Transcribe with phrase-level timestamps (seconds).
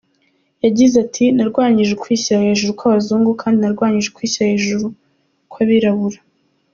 [0.65, 4.85] Yagize ati” Narwanyije ukwishyira hejuru kw’abazungu kandi narwanyije ukwishyira hejuru
[5.51, 6.19] kw’abirabura.